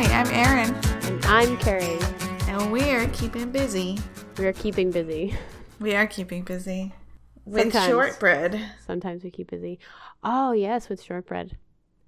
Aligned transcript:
Hi, 0.00 0.20
I'm 0.20 0.30
Erin, 0.30 0.74
And 1.08 1.24
I'm 1.24 1.56
Carrie. 1.56 1.98
and 2.46 2.70
we're 2.70 3.08
keeping 3.08 3.50
busy. 3.50 3.98
We 4.38 4.46
are 4.46 4.52
keeping 4.52 4.92
busy. 4.92 5.36
We 5.80 5.96
are 5.96 6.06
keeping 6.06 6.42
busy 6.42 6.92
with 7.44 7.62
Sometimes. 7.62 7.88
shortbread. 7.88 8.64
Sometimes 8.86 9.24
we 9.24 9.32
keep 9.32 9.50
busy. 9.50 9.80
Oh, 10.22 10.52
yes, 10.52 10.88
with 10.88 11.02
shortbread. 11.02 11.56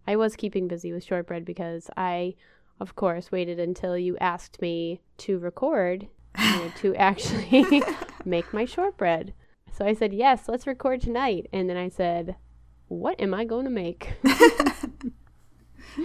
I 0.07 0.15
was 0.15 0.37
keeping 0.37 0.69
busy 0.69 0.93
with 0.93 1.03
shortbread 1.03 1.45
because 1.45 1.91
I, 1.97 2.37
of 2.79 2.95
course, 2.95 3.33
waited 3.33 3.59
until 3.59 3.99
you 3.99 4.17
asked 4.19 4.63
me 4.63 5.01
to 5.19 5.41
record 5.41 6.07
you 6.39 6.45
know, 6.45 6.73
to 6.77 6.95
actually 6.95 7.83
make 8.25 8.55
my 8.55 8.67
shortbread. 8.67 9.35
So 9.73 9.85
I 9.85 9.95
said, 9.95 10.15
yes, 10.15 10.45
let's 10.47 10.69
record 10.69 11.01
tonight. 11.01 11.49
And 11.53 11.69
then 11.69 11.77
I 11.77 11.89
said, 11.89 12.37
what 12.87 13.21
am 13.21 13.35
I 13.35 13.45
going 13.45 13.65
to 13.65 13.71
make? 13.73 14.13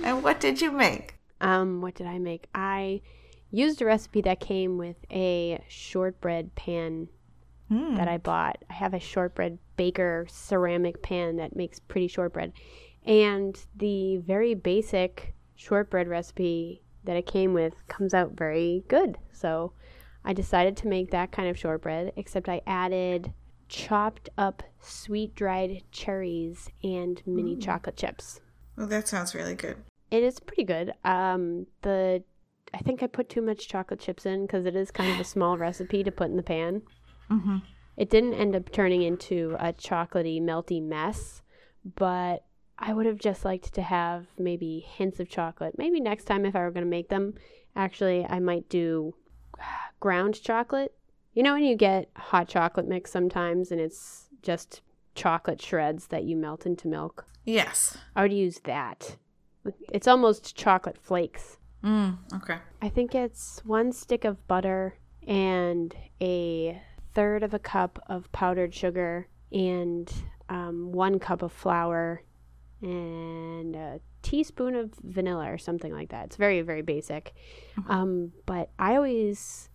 And 0.04 0.24
what 0.24 0.40
did 0.40 0.62
you 0.62 0.72
make? 0.72 1.15
Um, 1.42 1.82
what 1.82 1.96
did 1.96 2.08
I 2.08 2.18
make? 2.20 2.48
I 2.54 3.02
used 3.52 3.82
a 3.82 3.86
recipe 3.86 4.22
that 4.22 4.40
came 4.40 4.78
with 4.78 4.98
a 5.12 5.64
shortbread 5.68 6.56
pan 6.56 7.10
Hmm. 7.70 7.96
that 7.96 8.08
I 8.08 8.18
bought. 8.18 8.64
I 8.70 8.74
have 8.74 8.94
a 8.94 9.00
shortbread 9.00 9.58
baker 9.76 10.28
ceramic 10.30 11.02
pan 11.02 11.38
that 11.38 11.56
makes 11.56 11.80
pretty 11.80 12.08
shortbread. 12.08 12.54
And 13.06 13.60
the 13.76 14.18
very 14.18 14.54
basic 14.54 15.34
shortbread 15.56 16.08
recipe 16.08 16.84
that 17.06 17.18
it 17.18 17.26
came 17.26 17.54
with 17.54 17.74
comes 17.88 18.14
out 18.14 18.34
very 18.34 18.84
good. 18.88 19.18
So 19.32 19.74
I 20.24 20.34
decided 20.34 20.78
to 20.78 20.88
make 20.88 21.12
that 21.12 21.32
kind 21.32 21.50
of 21.50 21.58
shortbread, 21.58 22.14
except 22.16 22.50
I 22.50 22.62
added 22.68 23.34
chopped 23.68 24.30
up 24.38 24.62
sweet 24.80 25.34
dried 25.34 25.84
cherries 25.92 26.70
and 26.84 27.22
mini 27.26 27.56
chocolate 27.56 27.98
chips. 27.98 28.42
Well, 28.76 28.88
that 28.88 29.08
sounds 29.08 29.34
really 29.34 29.56
good. 29.56 29.77
It 30.16 30.24
is 30.24 30.40
pretty 30.40 30.63
good. 30.63 30.94
Um, 31.04 31.68
the 31.82 32.24
I 32.74 32.77
think 32.77 33.04
I 33.04 33.08
put 33.08 33.27
too 33.27 33.41
much 33.41 33.68
chocolate 33.68 33.99
chips 33.99 34.26
in 34.26 34.46
because 34.46 34.66
it 34.66 34.74
is 34.74 34.90
kind 34.90 35.12
of 35.12 35.20
a 35.20 35.26
small 35.26 35.58
recipe 35.58 36.04
to 36.04 36.12
put 36.12 36.30
in 36.30 36.38
the 36.38 36.44
pan. 36.44 36.84
Mm-hmm. 37.30 37.58
It 37.98 38.10
didn't 38.10 38.36
end 38.36 38.55
up 38.55 38.71
turning 38.71 39.02
into 39.02 39.58
a 39.60 39.74
chocolatey, 39.74 40.41
melty 40.41 40.82
mess, 40.82 41.41
but 41.98 42.46
I 42.80 42.93
would 42.93 43.05
have 43.05 43.18
just 43.18 43.43
liked 43.43 43.74
to 43.74 43.82
have 43.82 44.27
maybe 44.40 44.86
hints 44.88 45.20
of 45.20 45.27
chocolate. 45.27 45.77
Maybe 45.77 45.99
next 45.99 46.24
time, 46.24 46.46
if 46.46 46.55
I 46.55 46.60
were 46.60 46.71
going 46.71 46.86
to 46.86 46.90
make 46.90 47.10
them, 47.10 47.34
actually, 47.76 48.26
I 48.26 48.40
might 48.40 48.70
do 48.70 49.16
ground 49.99 50.41
chocolate. 50.41 50.93
You 51.34 51.43
know, 51.43 51.54
when 51.54 51.63
you 51.66 51.76
get 51.76 52.10
hot 52.16 52.48
chocolate 52.48 52.88
mix 52.88 53.12
sometimes 53.12 53.70
and 53.70 53.82
it's 53.82 54.30
just 54.41 54.82
chocolate 55.13 55.62
shreds 55.62 56.08
that 56.08 56.24
you 56.24 56.38
melt 56.38 56.66
into 56.66 56.88
milk? 56.88 57.26
Yes. 57.43 57.98
I 58.16 58.21
would 58.21 58.34
use 58.34 58.62
that. 58.63 59.18
It's 59.91 60.08
almost 60.08 60.55
chocolate 60.55 60.98
flakes. 60.98 61.58
Mm, 61.84 62.18
okay. 62.35 62.58
I 62.82 62.90
think 62.90 63.16
it's 63.16 63.62
one 63.66 63.91
stick 63.91 64.25
of 64.25 64.47
butter 64.47 64.97
and 65.28 65.96
a 66.22 66.81
third 67.13 67.44
of 67.44 67.53
a 67.53 67.59
cup 67.59 68.00
of 68.08 68.31
powdered 68.31 68.74
sugar 68.74 69.28
and 69.52 70.12
um, 70.50 70.91
one 70.91 71.19
cup 71.19 71.41
of 71.41 71.52
flour 71.52 72.24
and 72.81 73.75
a 73.75 74.00
teaspoon 74.22 74.75
of 74.75 74.91
vanilla 75.03 75.52
or 75.52 75.58
something 75.58 75.94
like 75.94 76.09
that. 76.09 76.25
It's 76.25 76.36
very, 76.36 76.62
very 76.62 76.81
basic. 76.81 77.34
Um, 77.88 78.31
but 78.46 78.69
I 78.78 78.96
always 78.96 79.69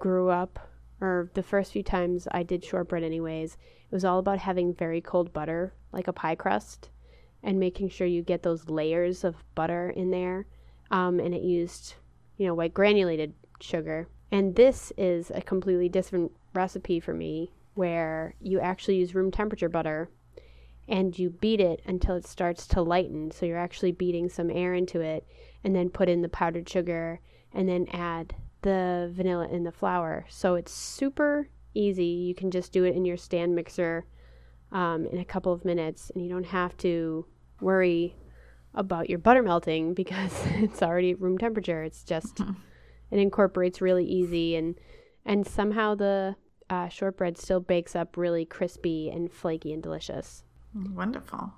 grew 0.00 0.28
up, 0.28 0.58
or 1.00 1.30
the 1.34 1.42
first 1.42 1.72
few 1.72 1.82
times 1.82 2.28
I 2.30 2.42
did 2.42 2.64
shortbread, 2.64 3.02
anyways, 3.02 3.54
it 3.54 3.94
was 3.94 4.04
all 4.04 4.18
about 4.18 4.38
having 4.38 4.74
very 4.74 5.00
cold 5.00 5.32
butter, 5.32 5.72
like 5.92 6.08
a 6.08 6.12
pie 6.12 6.34
crust, 6.34 6.90
and 7.42 7.60
making 7.60 7.88
sure 7.88 8.06
you 8.06 8.22
get 8.22 8.42
those 8.42 8.68
layers 8.68 9.24
of 9.24 9.36
butter 9.54 9.90
in 9.90 10.10
there. 10.10 10.46
Um, 10.90 11.20
and 11.20 11.34
it 11.34 11.42
used, 11.42 11.94
you 12.36 12.46
know, 12.46 12.54
white 12.54 12.74
granulated 12.74 13.34
sugar. 13.60 14.08
And 14.30 14.54
this 14.56 14.92
is 14.96 15.30
a 15.34 15.40
completely 15.40 15.88
different 15.88 16.32
recipe 16.54 17.00
for 17.00 17.14
me 17.14 17.52
where 17.74 18.34
you 18.40 18.60
actually 18.60 18.96
use 18.96 19.14
room 19.14 19.30
temperature 19.30 19.68
butter 19.68 20.08
and 20.88 21.18
you 21.18 21.30
beat 21.30 21.60
it 21.60 21.82
until 21.86 22.16
it 22.16 22.26
starts 22.26 22.66
to 22.68 22.82
lighten. 22.82 23.30
So 23.30 23.46
you're 23.46 23.58
actually 23.58 23.92
beating 23.92 24.28
some 24.28 24.50
air 24.50 24.74
into 24.74 25.00
it 25.00 25.26
and 25.64 25.74
then 25.74 25.90
put 25.90 26.08
in 26.08 26.22
the 26.22 26.28
powdered 26.28 26.68
sugar 26.68 27.20
and 27.52 27.68
then 27.68 27.86
add 27.92 28.34
the 28.62 29.10
vanilla 29.14 29.48
and 29.50 29.66
the 29.66 29.72
flour. 29.72 30.26
So 30.28 30.54
it's 30.54 30.72
super 30.72 31.48
easy. 31.74 32.04
You 32.04 32.34
can 32.34 32.50
just 32.50 32.72
do 32.72 32.84
it 32.84 32.96
in 32.96 33.04
your 33.04 33.16
stand 33.16 33.54
mixer 33.54 34.06
um, 34.72 35.06
in 35.06 35.18
a 35.18 35.24
couple 35.24 35.52
of 35.52 35.64
minutes 35.64 36.10
and 36.14 36.24
you 36.24 36.30
don't 36.30 36.46
have 36.46 36.76
to 36.78 37.26
worry 37.60 38.16
about 38.74 39.08
your 39.08 39.18
butter 39.18 39.42
melting 39.42 39.94
because 40.02 40.32
it's 40.56 40.82
already 40.82 41.12
at 41.12 41.20
room 41.20 41.38
temperature. 41.38 41.82
It's 41.82 42.02
just 42.02 42.40
it 43.10 43.18
incorporates 43.18 43.80
really 43.80 44.04
easy 44.04 44.56
and 44.56 44.74
and 45.24 45.46
somehow 45.46 45.94
the 45.94 46.36
uh, 46.70 46.88
shortbread 46.88 47.38
still 47.38 47.60
bakes 47.60 47.96
up 47.96 48.16
really 48.16 48.44
crispy 48.44 49.10
and 49.10 49.32
flaky 49.32 49.72
and 49.72 49.82
delicious. 49.82 50.44
Wonderful. 50.74 51.52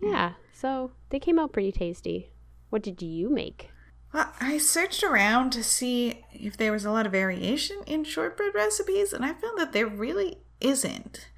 Yeah, 0.00 0.34
so 0.52 0.92
they 1.10 1.18
came 1.18 1.38
out 1.38 1.52
pretty 1.52 1.72
tasty. 1.72 2.32
What 2.70 2.82
did 2.82 3.02
you 3.02 3.30
make? 3.30 3.70
Well, 4.12 4.32
I 4.40 4.58
searched 4.58 5.02
around 5.02 5.50
to 5.52 5.62
see 5.62 6.24
if 6.32 6.56
there 6.56 6.72
was 6.72 6.84
a 6.84 6.90
lot 6.90 7.06
of 7.06 7.12
variation 7.12 7.78
in 7.86 8.04
shortbread 8.04 8.54
recipes, 8.54 9.12
and 9.12 9.24
I 9.24 9.32
found 9.34 9.58
that 9.58 9.72
there 9.72 9.86
really 9.86 10.38
isn't. 10.60 11.28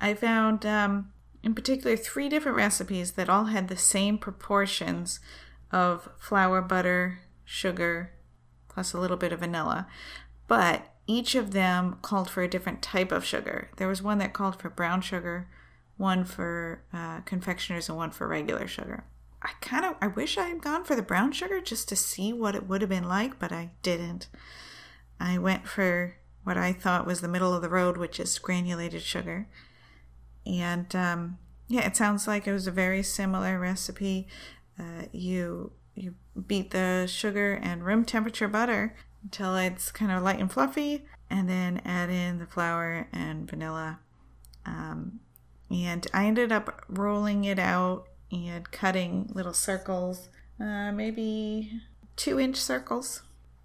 I 0.00 0.14
found, 0.14 0.64
um, 0.64 1.12
in 1.42 1.54
particular, 1.54 1.96
three 1.96 2.28
different 2.28 2.56
recipes 2.56 3.12
that 3.12 3.28
all 3.28 3.46
had 3.46 3.68
the 3.68 3.76
same 3.76 4.18
proportions 4.18 5.20
of 5.70 6.08
flour, 6.18 6.62
butter, 6.62 7.20
sugar, 7.44 8.12
plus 8.68 8.92
a 8.92 9.00
little 9.00 9.16
bit 9.16 9.32
of 9.32 9.40
vanilla. 9.40 9.86
But 10.46 10.94
each 11.06 11.34
of 11.34 11.52
them 11.52 11.98
called 12.02 12.30
for 12.30 12.42
a 12.42 12.48
different 12.48 12.82
type 12.82 13.10
of 13.10 13.24
sugar. 13.24 13.70
There 13.76 13.88
was 13.88 14.02
one 14.02 14.18
that 14.18 14.32
called 14.32 14.60
for 14.60 14.70
brown 14.70 15.00
sugar, 15.00 15.48
one 15.96 16.24
for 16.24 16.82
uh, 16.92 17.20
confectioners, 17.20 17.88
and 17.88 17.96
one 17.96 18.10
for 18.10 18.28
regular 18.28 18.66
sugar. 18.66 19.04
I 19.42 19.50
kind 19.60 19.84
of 19.84 19.94
I 20.00 20.08
wish 20.08 20.36
I 20.36 20.48
had 20.48 20.62
gone 20.62 20.84
for 20.84 20.94
the 20.96 21.02
brown 21.02 21.32
sugar 21.32 21.60
just 21.60 21.88
to 21.88 21.96
see 21.96 22.32
what 22.32 22.54
it 22.54 22.68
would 22.68 22.82
have 22.82 22.90
been 22.90 23.08
like, 23.08 23.38
but 23.38 23.52
I 23.52 23.70
didn't. 23.82 24.28
I 25.20 25.38
went 25.38 25.66
for 25.66 26.16
what 26.44 26.56
I 26.56 26.72
thought 26.72 27.06
was 27.06 27.20
the 27.20 27.28
middle 27.28 27.54
of 27.54 27.62
the 27.62 27.68
road, 27.68 27.96
which 27.96 28.20
is 28.20 28.38
granulated 28.38 29.02
sugar. 29.02 29.48
And 30.48 30.94
um, 30.96 31.38
yeah, 31.68 31.86
it 31.86 31.96
sounds 31.96 32.26
like 32.26 32.46
it 32.46 32.52
was 32.52 32.66
a 32.66 32.72
very 32.72 33.02
similar 33.02 33.58
recipe. 33.58 34.26
Uh, 34.78 35.04
you 35.12 35.72
you 35.94 36.14
beat 36.46 36.70
the 36.70 37.06
sugar 37.08 37.54
and 37.62 37.84
room 37.84 38.04
temperature 38.04 38.46
butter 38.48 38.94
until 39.22 39.56
it's 39.56 39.90
kind 39.90 40.12
of 40.12 40.22
light 40.22 40.38
and 40.38 40.50
fluffy, 40.50 41.04
and 41.28 41.48
then 41.48 41.82
add 41.84 42.08
in 42.08 42.38
the 42.38 42.46
flour 42.46 43.08
and 43.12 43.50
vanilla. 43.50 43.98
Um, 44.64 45.20
and 45.70 46.06
I 46.14 46.26
ended 46.26 46.52
up 46.52 46.84
rolling 46.88 47.44
it 47.44 47.58
out 47.58 48.06
and 48.30 48.70
cutting 48.70 49.30
little 49.34 49.52
circles, 49.52 50.28
uh, 50.60 50.92
maybe 50.92 51.80
two 52.16 52.38
inch 52.38 52.56
circles 52.56 53.22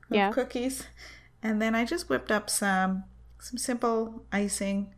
of 0.10 0.16
Yeah. 0.16 0.32
cookies. 0.32 0.88
And 1.42 1.62
then 1.62 1.76
I 1.76 1.86
just 1.86 2.10
whipped 2.10 2.32
up 2.32 2.50
some 2.50 3.04
some 3.40 3.58
simple 3.58 4.26
icing, 4.32 4.94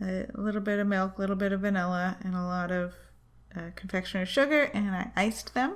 a 0.00 0.26
little 0.34 0.60
bit 0.60 0.78
of 0.78 0.86
milk, 0.86 1.18
a 1.18 1.20
little 1.20 1.36
bit 1.36 1.52
of 1.52 1.60
vanilla, 1.60 2.16
and 2.22 2.34
a 2.34 2.42
lot 2.42 2.70
of 2.70 2.94
uh, 3.56 3.70
confectioner's 3.74 4.28
sugar, 4.28 4.70
and 4.74 4.90
I 4.90 5.10
iced 5.16 5.54
them. 5.54 5.74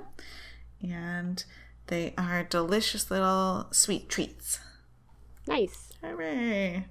And 0.81 1.43
they 1.87 2.13
are 2.17 2.43
delicious 2.43 3.11
little 3.11 3.67
sweet 3.71 4.09
treats. 4.09 4.59
Nice. 5.47 5.93
Hooray! 6.01 6.85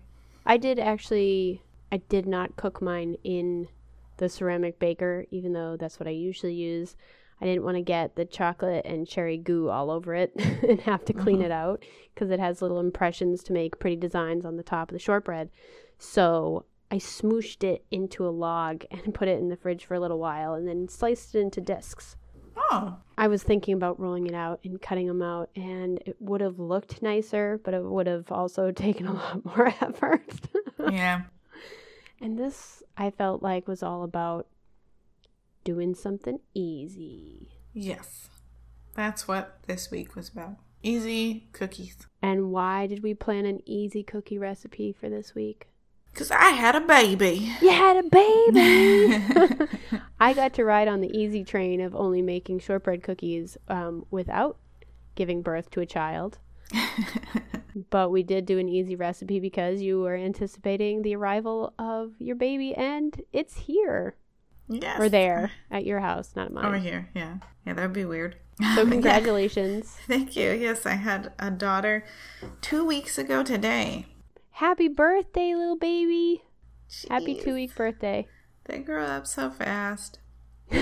I 0.45 0.57
did 0.57 0.79
actually 0.79 1.63
I 1.91 1.99
did 1.99 2.27
not 2.27 2.57
cook 2.57 2.83
mine 2.83 3.17
in 3.23 3.69
the 4.17 4.29
ceramic 4.29 4.79
baker 4.79 5.27
even 5.31 5.53
though 5.53 5.77
that's 5.77 6.01
what 6.01 6.07
I 6.07 6.13
usually 6.13 6.55
use. 6.55 6.97
I 7.41 7.45
didn't 7.45 7.65
want 7.65 7.77
to 7.77 7.83
get 7.83 8.15
the 8.15 8.25
chocolate 8.25 8.87
and 8.87 9.09
cherry 9.09 9.37
goo 9.37 9.69
all 9.69 9.91
over 9.91 10.15
it 10.15 10.33
and 10.37 10.81
have 10.83 11.05
to 11.07 11.13
clean 11.13 11.43
it 11.43 11.51
out 11.51 11.83
because 12.15 12.31
it 12.31 12.39
has 12.39 12.63
little 12.63 12.79
impressions 12.79 13.43
to 13.45 13.53
make 13.53 13.81
pretty 13.81 13.97
designs 13.97 14.45
on 14.45 14.57
the 14.57 14.63
top 14.63 14.91
of 14.91 14.93
the 14.93 15.01
shortbread. 15.01 15.51
So 15.99 16.67
I 16.93 16.97
smooshed 16.97 17.65
it 17.65 17.87
into 17.91 18.27
a 18.27 18.29
log 18.29 18.85
and 18.91 19.15
put 19.15 19.27
it 19.27 19.39
in 19.41 19.49
the 19.49 19.57
fridge 19.57 19.87
for 19.87 19.95
a 19.95 20.01
little 20.01 20.19
while 20.19 20.53
and 20.53 20.69
then 20.69 20.89
sliced 20.89 21.35
it 21.35 21.41
into 21.41 21.63
discs. 21.63 22.17
Oh, 22.55 22.99
I 23.17 23.29
was 23.29 23.43
thinking 23.43 23.73
about 23.73 23.99
rolling 23.99 24.27
it 24.27 24.35
out 24.35 24.61
and 24.63 24.81
cutting 24.81 25.07
them 25.07 25.23
out, 25.23 25.49
and 25.57 26.03
it 26.05 26.17
would 26.21 26.43
have 26.43 26.59
looked 26.59 27.01
nicer, 27.01 27.59
but 27.65 27.73
it 27.73 27.83
would 27.83 28.07
have 28.07 28.31
also 28.31 28.71
taken 28.73 29.07
a 29.07 29.15
lot 29.15 29.43
more 29.43 29.69
effort. 29.81 30.23
yeah. 30.91 31.23
and 32.21 32.39
this, 32.39 32.83
I 32.99 33.11
felt 33.11 33.43
like, 33.43 33.67
was 33.67 33.83
all 33.83 34.03
about 34.03 34.47
doing 35.65 35.95
something 35.95 36.41
easy. 36.53 37.53
Yes. 37.73 38.29
That's 38.95 39.27
what 39.27 39.61
this 39.67 39.91
week 39.91 40.15
was 40.15 40.29
about. 40.29 40.57
Easy 40.83 41.49
cookies. 41.53 41.97
And 42.21 42.51
why 42.51 42.87
did 42.87 43.03
we 43.03 43.15
plan 43.15 43.47
an 43.47 43.61
easy 43.65 44.03
cookie 44.03 44.37
recipe 44.37 44.93
for 44.93 45.09
this 45.09 45.35
week? 45.35 45.72
Because 46.13 46.31
I 46.31 46.51
had 46.51 46.75
a 46.75 46.81
baby. 46.81 47.53
You 47.61 47.71
had 47.71 47.97
a 47.97 48.09
baby! 48.09 49.69
I 50.21 50.35
got 50.35 50.53
to 50.55 50.65
ride 50.65 50.89
on 50.89 51.01
the 51.01 51.17
easy 51.17 51.43
train 51.43 51.81
of 51.81 51.97
only 51.97 52.23
making 52.23 52.61
shortbread 52.61 53.03
cookies 53.03 53.57
um, 53.69 54.05
without 54.11 54.59
giving 55.15 55.43
birth 55.43 55.71
to 55.71 55.81
a 55.81 55.87
child. 55.87 56.39
but 57.91 58.11
we 58.11 58.23
did 58.23 58.47
do 58.47 58.59
an 58.59 58.69
easy 58.69 58.95
recipe 58.95 59.41
because 59.41 59.81
you 59.81 60.01
were 60.01 60.17
anticipating 60.17 61.03
the 61.03 61.17
arrival 61.17 61.73
of 61.79 62.13
your 62.19 62.37
baby 62.37 62.75
and 62.75 63.23
it's 63.33 63.57
here 63.57 64.17
yes. 64.69 65.01
or 65.01 65.09
there 65.09 65.51
at 65.71 65.85
your 65.85 66.01
house, 66.01 66.33
not 66.37 66.53
mine. 66.53 66.65
Over 66.65 66.79
here, 66.79 67.09
yeah. 67.15 67.37
Yeah, 67.67 67.75
that'd 67.75 67.93
be 67.93 68.05
weird. 68.05 68.37
So 68.75 68.87
congratulations. 68.89 69.97
Thank 70.07 70.37
you. 70.37 70.51
Yes, 70.53 70.87
I 70.87 70.95
had 70.95 71.33
a 71.39 71.51
daughter 71.51 72.05
two 72.61 72.85
weeks 72.85 73.19
ago 73.19 73.43
today. 73.43 74.07
Happy 74.53 74.89
birthday, 74.89 75.55
little 75.55 75.77
baby. 75.77 76.43
Happy 77.09 77.41
two 77.41 77.55
week 77.55 77.75
birthday. 77.75 78.27
They 78.67 78.79
grow 78.79 79.05
up 79.05 79.27
so 79.27 79.51
fast. 79.51 80.19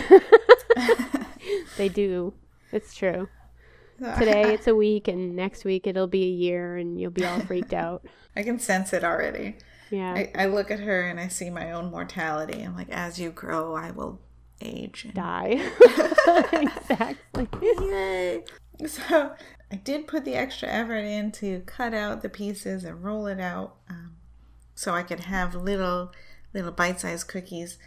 They 1.78 1.88
do. 1.88 2.34
It's 2.70 2.94
true. 2.94 3.28
Today 4.18 4.52
it's 4.52 4.66
a 4.66 4.74
week, 4.74 5.08
and 5.08 5.34
next 5.34 5.64
week 5.64 5.86
it'll 5.86 6.06
be 6.06 6.24
a 6.24 6.28
year, 6.28 6.76
and 6.76 7.00
you'll 7.00 7.10
be 7.10 7.24
all 7.24 7.40
freaked 7.40 7.72
out. 7.74 8.04
I 8.36 8.42
can 8.42 8.58
sense 8.58 8.92
it 8.92 9.02
already. 9.02 9.56
Yeah. 9.90 10.12
I, 10.12 10.30
I 10.34 10.46
look 10.46 10.70
at 10.70 10.80
her 10.80 11.00
and 11.08 11.18
I 11.18 11.28
see 11.28 11.48
my 11.48 11.72
own 11.72 11.90
mortality. 11.90 12.62
I'm 12.62 12.76
like, 12.76 12.90
as 12.90 13.18
you 13.18 13.30
grow, 13.30 13.74
I 13.74 13.90
will 13.90 14.20
age. 14.60 15.04
and- 15.06 15.14
Die. 15.14 15.70
exactly. 16.52 17.48
Yay! 17.62 18.44
So 18.86 19.32
I 19.72 19.76
did 19.76 20.06
put 20.06 20.24
the 20.24 20.34
extra 20.34 20.68
effort 20.68 21.04
in 21.04 21.30
to 21.32 21.60
cut 21.60 21.94
out 21.94 22.22
the 22.22 22.28
pieces 22.28 22.84
and 22.84 23.04
roll 23.04 23.26
it 23.26 23.40
out, 23.40 23.76
um, 23.88 24.16
so 24.74 24.94
I 24.94 25.02
could 25.02 25.20
have 25.20 25.54
little, 25.54 26.12
little 26.52 26.72
bite-sized 26.72 27.28
cookies. 27.28 27.78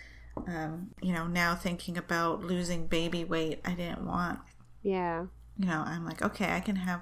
Um, 0.47 0.91
you 1.01 1.11
know, 1.13 1.27
now 1.27 1.55
thinking 1.55 1.97
about 1.97 2.43
losing 2.43 2.87
baby 2.87 3.23
weight, 3.23 3.59
I 3.65 3.73
didn't 3.73 4.05
want. 4.05 4.39
Yeah. 4.81 5.25
You 5.57 5.67
know, 5.67 5.83
I'm 5.85 6.05
like, 6.05 6.21
okay, 6.21 6.53
I 6.53 6.59
can 6.61 6.77
have 6.77 7.01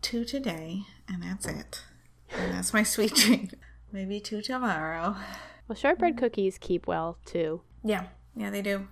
two 0.00 0.24
today, 0.24 0.82
and 1.08 1.22
that's 1.22 1.46
it. 1.46 1.82
And 2.30 2.52
that's 2.52 2.72
my 2.72 2.82
sweet 2.84 3.14
treat. 3.14 3.54
Maybe 3.90 4.20
two 4.20 4.40
tomorrow. 4.40 5.16
Well, 5.68 5.76
shortbread 5.76 6.16
cookies 6.16 6.58
keep 6.58 6.86
well 6.86 7.18
too. 7.24 7.62
Yeah, 7.84 8.06
yeah, 8.34 8.50
they 8.50 8.62
do. 8.62 8.88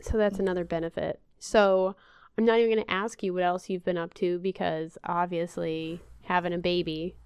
So 0.00 0.18
that's 0.18 0.38
another 0.38 0.64
benefit. 0.64 1.20
So 1.38 1.96
I'm 2.38 2.44
not 2.44 2.58
even 2.58 2.72
going 2.74 2.84
to 2.84 2.90
ask 2.90 3.22
you 3.22 3.32
what 3.32 3.42
else 3.42 3.70
you've 3.70 3.84
been 3.84 3.96
up 3.96 4.14
to 4.14 4.38
because 4.38 4.98
obviously 5.04 6.00
having 6.24 6.52
a 6.52 6.58
baby. 6.58 7.16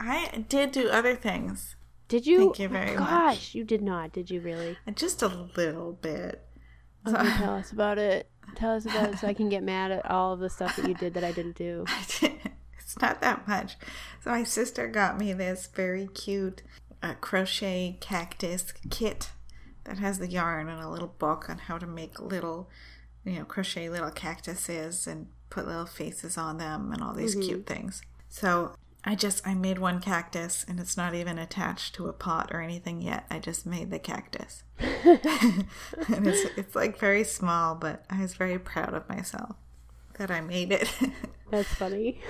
I 0.00 0.44
did 0.48 0.72
do 0.72 0.88
other 0.88 1.14
things, 1.14 1.76
Did 2.08 2.26
you? 2.26 2.38
Thank 2.38 2.58
you 2.60 2.66
Oh 2.66 2.70
very 2.72 2.96
much. 2.96 3.08
Gosh, 3.08 3.54
you 3.54 3.64
did 3.64 3.82
not. 3.82 4.12
Did 4.12 4.30
you 4.30 4.40
really? 4.40 4.76
just 4.94 5.22
a 5.22 5.28
little 5.28 5.92
bit. 5.92 6.44
Okay, 7.06 7.30
tell 7.36 7.54
us 7.54 7.72
about 7.72 7.98
it. 7.98 8.28
Tell 8.54 8.74
us 8.74 8.86
about 8.86 9.10
it 9.10 9.18
so 9.18 9.28
I 9.28 9.34
can 9.34 9.48
get 9.48 9.62
mad 9.62 9.90
at 9.90 10.08
all 10.10 10.32
of 10.32 10.40
the 10.40 10.50
stuff 10.50 10.76
that 10.76 10.88
you 10.88 10.94
did 10.94 11.14
that 11.14 11.24
I 11.24 11.32
didn't 11.32 11.56
do. 11.56 11.84
I 11.88 12.04
did. 12.20 12.32
it's 12.78 12.98
not 13.00 13.20
that 13.20 13.46
much. 13.46 13.76
So 14.22 14.30
my 14.30 14.44
sister 14.44 14.88
got 14.88 15.18
me 15.18 15.32
this 15.32 15.68
very 15.72 16.08
cute 16.08 16.62
uh, 17.02 17.14
crochet 17.20 17.96
cactus 18.00 18.72
kit 18.90 19.30
that 19.84 19.98
has 19.98 20.18
the 20.18 20.28
yarn 20.28 20.68
and 20.68 20.80
a 20.82 20.88
little 20.88 21.14
book 21.18 21.48
on 21.48 21.58
how 21.58 21.78
to 21.78 21.86
make 21.86 22.20
little, 22.20 22.68
you 23.28 23.38
know, 23.38 23.44
crochet 23.44 23.88
little 23.88 24.10
cactuses 24.10 25.06
and 25.06 25.28
put 25.50 25.66
little 25.66 25.86
faces 25.86 26.38
on 26.38 26.58
them 26.58 26.92
and 26.92 27.02
all 27.02 27.14
these 27.14 27.34
cute 27.34 27.66
things. 27.66 28.02
So 28.28 28.74
I 29.04 29.14
just 29.14 29.46
I 29.46 29.54
made 29.54 29.78
one 29.78 30.00
cactus 30.00 30.64
and 30.68 30.80
it's 30.80 30.96
not 30.96 31.14
even 31.14 31.38
attached 31.38 31.94
to 31.96 32.08
a 32.08 32.12
pot 32.12 32.50
or 32.52 32.60
anything 32.60 33.00
yet. 33.00 33.26
I 33.30 33.38
just 33.38 33.66
made 33.66 33.90
the 33.90 33.98
cactus. 33.98 34.64
and 34.78 36.26
it's 36.26 36.50
it's 36.56 36.74
like 36.74 36.98
very 36.98 37.24
small, 37.24 37.74
but 37.74 38.04
I 38.10 38.22
was 38.22 38.34
very 38.34 38.58
proud 38.58 38.94
of 38.94 39.08
myself 39.08 39.56
that 40.18 40.30
I 40.30 40.40
made 40.40 40.72
it. 40.72 40.92
That's 41.50 41.68
funny. 41.68 42.20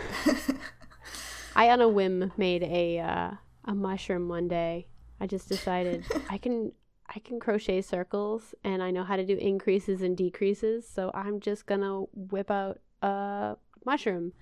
I 1.56 1.70
on 1.70 1.80
a 1.80 1.88
whim 1.88 2.32
made 2.36 2.62
a 2.62 2.98
uh, 2.98 3.30
a 3.64 3.74
mushroom 3.74 4.28
one 4.28 4.48
day. 4.48 4.86
I 5.20 5.26
just 5.26 5.48
decided 5.48 6.04
I 6.30 6.38
can 6.38 6.72
I 7.14 7.18
can 7.20 7.40
crochet 7.40 7.80
circles 7.82 8.54
and 8.62 8.82
I 8.82 8.90
know 8.90 9.02
how 9.04 9.16
to 9.16 9.24
do 9.24 9.36
increases 9.36 10.02
and 10.02 10.16
decreases, 10.16 10.86
so 10.88 11.10
I'm 11.14 11.40
just 11.40 11.66
gonna 11.66 12.02
whip 12.14 12.50
out 12.50 12.80
a 13.02 13.56
mushroom. 13.84 14.32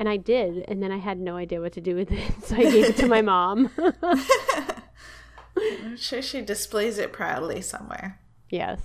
And 0.00 0.08
I 0.08 0.16
did, 0.16 0.64
and 0.68 0.80
then 0.80 0.92
I 0.92 0.98
had 0.98 1.18
no 1.18 1.36
idea 1.36 1.60
what 1.60 1.72
to 1.72 1.80
do 1.80 1.96
with 1.96 2.12
it, 2.12 2.32
so 2.44 2.54
I 2.54 2.62
gave 2.62 2.84
it 2.90 2.96
to 2.98 3.06
my 3.08 3.20
mom. 3.22 3.70
I'm 5.56 5.96
sure 5.96 6.22
she 6.22 6.40
displays 6.42 6.98
it 6.98 7.12
proudly 7.12 7.60
somewhere. 7.62 8.20
yes, 8.50 8.80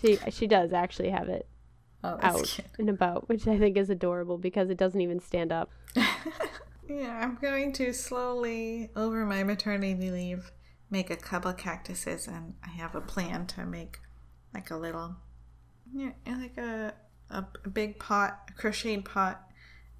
she 0.00 0.18
she 0.30 0.46
does 0.46 0.72
actually 0.72 1.10
have 1.10 1.28
it 1.28 1.46
Oh, 2.02 2.18
out 2.22 2.44
cute. 2.44 2.66
and 2.78 2.88
about, 2.88 3.28
which 3.28 3.46
I 3.46 3.58
think 3.58 3.76
is 3.76 3.90
adorable 3.90 4.38
because 4.38 4.70
it 4.70 4.78
doesn't 4.78 5.00
even 5.00 5.20
stand 5.20 5.52
up. 5.52 5.70
Yeah, 6.88 7.20
I'm 7.22 7.36
going 7.40 7.72
to 7.74 7.92
slowly, 7.92 8.90
over 8.96 9.24
my 9.24 9.44
maternity 9.44 10.10
leave, 10.10 10.50
make 10.90 11.10
a 11.10 11.16
couple 11.16 11.52
cactuses, 11.52 12.26
and 12.26 12.54
I 12.64 12.68
have 12.70 12.94
a 12.94 13.00
plan 13.00 13.46
to 13.48 13.64
make 13.64 14.00
like 14.52 14.70
a 14.70 14.76
little, 14.76 15.16
yeah, 15.94 16.12
like 16.26 16.58
a, 16.58 16.94
a, 17.30 17.44
a 17.64 17.68
big 17.68 17.98
pot, 17.98 18.40
a 18.48 18.52
crocheted 18.52 19.04
pot, 19.04 19.42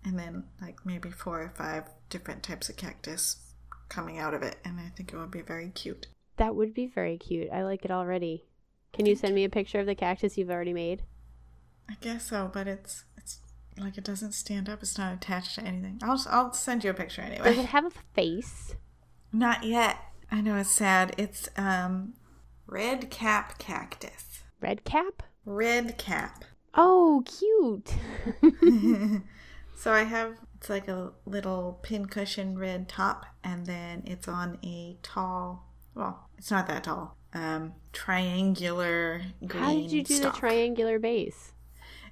and 0.04 0.19
then 0.19 0.44
like 0.60 0.84
maybe 0.84 1.10
four 1.10 1.40
or 1.40 1.52
five 1.56 1.84
different 2.08 2.42
types 2.42 2.69
of 2.69 2.76
cactus 2.76 3.37
coming 3.88 4.19
out 4.19 4.34
of 4.34 4.42
it, 4.42 4.56
and 4.64 4.81
I 4.81 4.90
think 4.96 5.12
it 5.12 5.16
would 5.16 5.31
be 5.31 5.42
very 5.42 5.69
cute. 5.70 6.06
That 6.37 6.54
would 6.54 6.75
be 6.75 6.87
very 6.87 7.19
cute. 7.19 7.48
I 7.52 7.62
like 7.62 7.84
it 7.84 7.90
already. 7.90 8.46
Can 8.92 9.06
you 9.06 9.14
send 9.14 9.34
me 9.34 9.44
a 9.44 9.50
picture 9.50 9.78
of 9.78 9.87
the 9.87 9.94
cactus 9.94 10.37
you've 10.37 10.50
already 10.50 10.72
made? 10.72 11.02
I 11.88 11.94
guess 12.00 12.28
so, 12.28 12.50
but 12.52 12.66
it's 12.66 13.04
it's 13.16 13.40
like 13.78 13.98
it 13.98 14.04
doesn't 14.04 14.32
stand 14.32 14.69
up. 14.69 14.82
It's 14.82 14.98
not 14.98 15.12
attached 15.12 15.56
to 15.56 15.62
anything. 15.62 16.00
I'll 16.02 16.22
I'll 16.28 16.52
send 16.52 16.82
you 16.82 16.90
a 16.90 16.94
picture 16.94 17.22
anyway. 17.22 17.44
Does 17.44 17.58
it 17.58 17.66
have 17.66 17.84
a 17.84 17.90
face? 18.14 18.75
Not 19.32 19.64
yet. 19.64 19.96
I 20.31 20.41
know 20.41 20.56
it's 20.56 20.71
sad. 20.71 21.15
It's 21.19 21.49
um 21.56 22.15
red 22.67 23.11
cap 23.11 23.59
cactus. 23.59 24.41
Red 24.61 24.85
cap? 24.85 25.23
Red 25.44 25.99
cap. 25.99 26.44
Oh, 26.75 27.25
cute. 27.27 27.94
So 29.81 29.94
I 29.94 30.03
have 30.03 30.37
it's 30.56 30.69
like 30.69 30.88
a 30.88 31.12
little 31.25 31.81
pincushion 31.82 32.59
red 32.59 32.87
top, 32.87 33.25
and 33.43 33.65
then 33.65 34.03
it's 34.05 34.29
on 34.29 34.59
a 34.62 34.99
tall. 35.03 35.73
Well, 35.94 36.29
it's 36.37 36.50
not 36.50 36.67
that 36.67 36.85
tall. 36.85 37.17
Um, 37.33 37.73
triangular 37.94 39.23
green. 39.47 39.62
How 39.62 39.73
did 39.73 39.91
you 39.91 40.03
do 40.03 40.17
stalk. 40.17 40.35
the 40.35 40.38
triangular 40.38 40.99
base? 40.99 41.52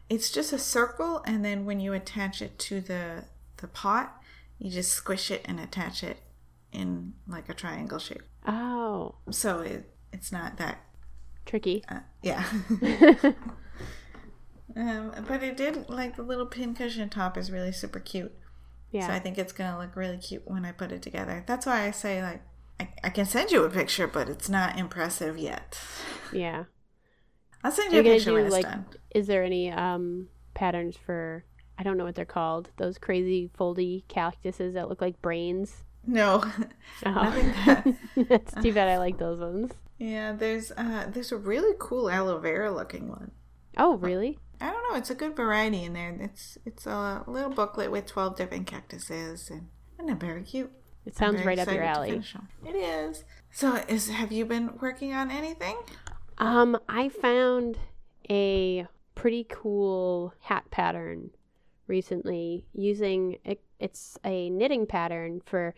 It's 0.09 0.31
just 0.31 0.54
a 0.54 0.59
circle, 0.59 1.23
and 1.26 1.45
then 1.45 1.66
when 1.66 1.78
you 1.78 1.92
attach 1.92 2.40
it 2.40 2.59
to 2.61 2.81
the 2.81 3.25
the 3.59 3.69
pot, 3.69 4.19
you 4.59 4.71
just 4.71 4.92
squish 4.92 5.31
it 5.31 5.42
and 5.45 5.61
attach 5.61 6.02
it 6.02 6.21
in 6.72 7.14
like 7.26 7.48
a 7.48 7.54
triangle 7.54 7.98
shape. 7.98 8.22
Oh, 8.46 9.16
So 9.30 9.60
it 9.60 9.90
it's 10.12 10.32
not 10.32 10.56
that. 10.58 10.78
tricky. 11.46 11.84
Uh, 11.88 12.00
yeah. 12.22 12.44
um, 14.76 15.12
but 15.26 15.42
it 15.42 15.56
did 15.56 15.88
like 15.88 16.16
the 16.16 16.22
little 16.22 16.46
pincushion 16.46 17.08
top 17.08 17.37
is 17.37 17.50
really 17.50 17.72
super 17.72 18.00
cute. 18.00 18.32
Yeah. 18.90 19.06
So 19.06 19.12
I 19.12 19.18
think 19.18 19.38
it's 19.38 19.52
gonna 19.52 19.78
look 19.78 19.96
really 19.96 20.18
cute 20.18 20.42
when 20.46 20.64
I 20.64 20.72
put 20.72 20.92
it 20.92 21.02
together. 21.02 21.44
That's 21.46 21.66
why 21.66 21.82
I 21.87 21.90
say 21.90 22.22
like 22.22 22.42
I, 22.80 22.88
I 23.04 23.10
can 23.10 23.25
send 23.26 23.50
you 23.50 23.64
a 23.64 23.70
picture, 23.70 24.06
but 24.06 24.28
it's 24.28 24.48
not 24.48 24.78
impressive 24.78 25.37
yet. 25.38 25.78
Yeah. 26.32 26.64
I'll 27.64 27.72
send 27.72 27.92
you 27.92 28.02
You're 28.02 28.12
a 28.12 28.16
picture 28.16 28.30
do 28.30 28.34
when 28.34 28.46
it's 28.46 28.52
like 28.54 28.64
done. 28.64 28.87
is 29.14 29.26
there 29.26 29.42
any 29.42 29.70
um 29.70 30.28
patterns 30.54 30.96
for 30.96 31.44
I 31.78 31.82
don't 31.82 31.96
know 31.96 32.04
what 32.04 32.14
they're 32.14 32.25
called. 32.25 32.70
Those 32.76 32.98
crazy 32.98 33.50
foldy 33.58 34.06
cactuses 34.08 34.75
that 34.75 34.88
look 34.88 35.00
like 35.00 35.20
brains. 35.22 35.84
No, 36.09 36.43
Oh. 37.07 37.85
That's 38.17 38.55
too 38.62 38.73
bad 38.73 38.88
I 38.88 38.99
like 38.99 39.19
those 39.19 39.38
ones. 39.38 39.73
Yeah, 39.99 40.33
there's 40.33 40.73
uh 40.73 41.07
there's 41.12 41.33
a 41.33 41.37
really 41.37 41.77
cool 41.79 42.09
aloe 42.11 42.38
vera 42.38 42.73
looking 42.73 43.09
one. 43.09 43.31
Oh, 43.77 43.97
really? 43.97 44.38
I 44.61 44.71
don't 44.71 44.91
know, 44.91 44.97
it's 44.99 45.11
a 45.11 45.15
good 45.15 45.37
variety 45.37 45.85
in 45.85 45.93
there. 45.93 46.17
It's 46.19 46.57
it's 46.65 46.87
a 46.87 47.23
little 47.27 47.50
booklet 47.50 47.91
with 47.93 48.07
twelve 48.07 48.37
different 48.37 48.67
cactuses 48.67 49.50
and 49.50 49.69
and 49.99 50.09
they're 50.09 50.17
very 50.17 50.43
cute. 50.43 50.73
It 51.05 51.17
sounds 51.17 51.45
right 51.45 51.59
up 51.59 51.71
your 51.71 51.83
alley. 51.85 52.23
It 52.67 52.75
is. 52.75 53.25
So 53.50 53.77
is 53.87 54.09
have 54.09 54.33
you 54.33 54.45
been 54.47 54.79
working 54.81 55.12
on 55.12 55.31
anything? 55.31 55.77
Um, 56.38 56.79
I 56.88 57.09
found 57.11 57.79
a 58.31 58.87
pretty 59.15 59.45
cool 59.49 60.33
hat 60.41 60.71
pattern 60.71 61.31
recently 61.88 62.66
using 62.73 63.38
it, 63.45 63.61
it's 63.78 64.18
a 64.25 64.50
knitting 64.50 64.87
pattern 64.87 65.40
for 65.45 65.75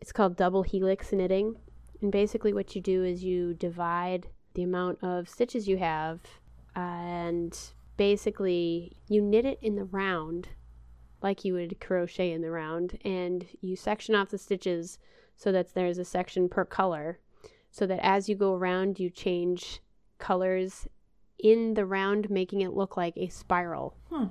it's 0.00 0.12
called 0.12 0.36
double 0.36 0.62
helix 0.62 1.12
knitting. 1.12 1.56
And 2.00 2.10
basically 2.10 2.52
what 2.52 2.74
you 2.74 2.80
do 2.80 3.04
is 3.04 3.22
you 3.22 3.54
divide 3.54 4.28
the 4.54 4.62
amount 4.62 4.98
of 5.02 5.28
stitches 5.28 5.68
you 5.68 5.78
have 5.78 6.20
and 6.74 7.56
basically 7.96 8.96
you 9.08 9.20
knit 9.20 9.44
it 9.44 9.58
in 9.60 9.76
the 9.76 9.84
round 9.84 10.48
like 11.22 11.44
you 11.44 11.52
would 11.52 11.78
crochet 11.80 12.32
in 12.32 12.40
the 12.40 12.50
round 12.50 12.98
and 13.04 13.46
you 13.60 13.76
section 13.76 14.14
off 14.14 14.30
the 14.30 14.38
stitches 14.38 14.98
so 15.36 15.52
that 15.52 15.74
there's 15.74 15.98
a 15.98 16.04
section 16.04 16.48
per 16.48 16.64
color 16.64 17.18
so 17.70 17.86
that 17.86 18.00
as 18.02 18.28
you 18.28 18.34
go 18.34 18.54
around 18.54 18.98
you 18.98 19.10
change 19.10 19.80
colors 20.18 20.88
in 21.38 21.74
the 21.74 21.84
round 21.84 22.30
making 22.30 22.60
it 22.60 22.72
look 22.72 22.96
like 22.96 23.16
a 23.16 23.28
spiral 23.28 23.96
Hmm. 24.08 24.26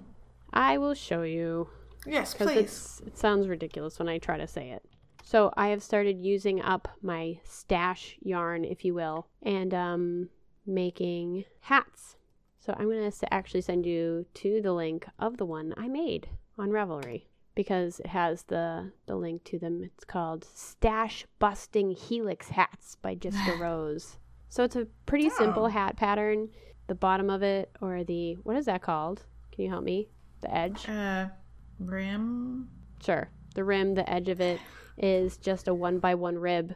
I 0.54 0.78
will 0.78 0.94
show 0.94 1.24
you 1.24 1.70
Yes, 2.06 2.34
please. 2.34 3.02
it 3.06 3.18
sounds 3.18 3.48
ridiculous 3.48 4.00
when 4.00 4.10
I 4.10 4.18
try 4.18 4.38
to 4.38 4.48
say 4.48 4.72
it. 4.72 4.84
So 5.24 5.54
I 5.58 5.68
have 5.70 5.84
started 5.84 6.20
using 6.20 6.62
up 6.62 6.88
my 7.02 7.40
stash 7.44 8.18
yarn, 8.22 8.64
if 8.66 8.84
you 8.84 8.94
will, 8.96 9.28
and 9.44 9.74
um, 9.74 10.30
making 10.66 11.46
hats. 11.62 12.16
So 12.60 12.74
I'm 12.78 12.90
going 12.90 13.10
to 13.12 13.34
actually 13.34 13.62
send 13.62 13.86
you 13.86 14.26
to 14.36 14.62
the 14.62 14.74
link 14.74 15.06
of 15.20 15.38
the 15.38 15.46
one 15.46 15.74
I 15.78 15.88
made 15.88 16.30
on 16.58 16.70
Ravelry 16.70 17.24
because 17.56 18.00
it 18.00 18.08
has 18.08 18.44
the 18.44 18.92
the 19.06 19.16
link 19.16 19.44
to 19.46 19.60
them. 19.60 19.84
It's 19.84 20.06
called 20.06 20.46
Stash 20.46 21.26
Busting 21.40 21.92
Helix 21.92 22.50
Hats 22.50 22.96
by 23.02 23.16
Jessica 23.16 23.56
Rose. 23.60 24.18
So 24.50 24.64
it's 24.64 24.76
a 24.76 24.88
pretty 25.06 25.28
Oh. 25.32 25.38
simple 25.38 25.68
hat 25.68 25.96
pattern. 25.96 26.50
The 26.88 26.96
bottom 26.96 27.30
of 27.30 27.44
it, 27.44 27.70
or 27.82 28.04
the 28.04 28.34
what 28.44 28.56
is 28.58 28.66
that 28.66 28.82
called? 28.82 29.26
Can 29.52 29.64
you 29.66 29.70
help 29.70 29.84
me? 29.84 30.10
The 30.42 30.56
edge. 30.56 30.88
Uh, 30.88 31.28
rim. 31.80 32.70
Sure. 33.04 33.30
The 33.56 33.64
rim, 33.64 33.96
the 33.96 34.10
edge 34.10 34.30
of 34.30 34.42
it 34.42 34.60
is 34.98 35.38
just 35.38 35.68
a 35.68 35.74
one 35.74 36.00
by 36.00 36.16
one 36.16 36.38
rib. 36.38 36.76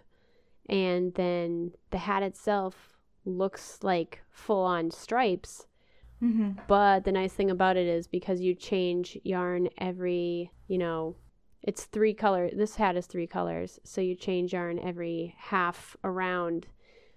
And 0.70 1.14
then 1.14 1.72
the 1.92 1.98
hat 1.98 2.24
itself 2.24 2.98
looks 3.26 3.80
like 3.84 4.22
full 4.32 4.64
on 4.64 4.92
stripes. 4.92 5.68
Mm-hmm. 6.22 6.52
But 6.68 7.04
the 7.04 7.12
nice 7.12 7.34
thing 7.34 7.52
about 7.52 7.78
it 7.78 7.88
is 7.88 8.08
because 8.08 8.40
you 8.40 8.56
change 8.56 9.18
yarn 9.24 9.68
every, 9.78 10.52
you 10.68 10.78
know, 10.78 11.18
it's 11.62 11.86
three 11.86 12.14
color. 12.14 12.50
This 12.54 12.76
hat 12.76 12.96
is 12.96 13.06
three 13.06 13.28
colors. 13.28 13.80
So 13.84 14.02
you 14.02 14.16
change 14.16 14.54
yarn 14.54 14.80
every 14.80 15.36
half 15.38 15.96
around 16.04 16.68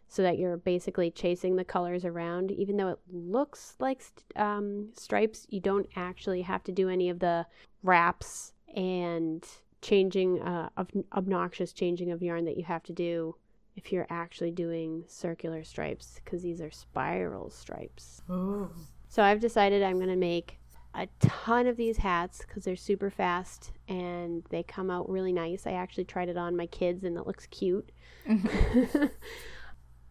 so 0.09 0.23
that 0.23 0.39
you're 0.39 0.57
basically 0.57 1.11
chasing 1.11 1.57
the 1.57 1.65
colors 1.65 2.05
around. 2.05 2.51
Even 2.53 2.77
though 2.77 2.89
it 2.89 2.99
looks 3.11 3.75
like 3.79 4.01
st- 4.01 4.25
um, 4.37 4.89
stripes, 4.97 5.47
you 5.51 5.61
don't 5.61 5.89
actually 5.97 6.43
have 6.43 6.63
to 6.65 6.73
do 6.73 6.89
any 6.89 7.09
of 7.09 7.19
the 7.19 7.47
wraps 7.83 8.53
and 8.75 9.45
changing 9.83 10.41
uh, 10.43 10.69
of 10.77 10.89
obnoxious 11.13 11.73
changing 11.73 12.11
of 12.11 12.23
yarn 12.23 12.45
that 12.45 12.57
you 12.57 12.65
have 12.65 12.83
to 12.85 12.93
do 12.93 13.35
if 13.77 13.93
you're 13.93 14.07
actually 14.09 14.51
doing 14.51 15.05
circular 15.07 15.63
stripes 15.63 16.21
because 16.25 16.43
these 16.43 16.61
are 16.61 16.71
spiral 16.71 17.51
stripes. 17.51 18.23
Ooh. 18.31 18.71
So 19.09 19.23
I've 19.23 19.41
decided 19.41 19.83
I'm 19.83 19.97
going 19.97 20.09
to 20.09 20.17
make 20.17 20.59
a 20.95 21.07
ton 21.21 21.67
of 21.67 21.77
these 21.77 21.99
hats 21.99 22.39
because 22.39 22.65
they're 22.65 22.75
super 22.75 23.11
fast 23.11 23.73
and 23.87 24.43
they 24.49 24.63
come 24.63 24.91
out 24.91 25.09
really 25.11 25.33
nice. 25.33 25.67
I 25.67 25.73
actually 25.73 26.05
tried 26.05 26.31
it 26.31 26.39
on 26.39 26.57
my 26.57 26.67
kids 26.67 27.05
and 27.05 27.19
it 27.19 27.27
looks 27.27 27.47
cute. 27.47 27.93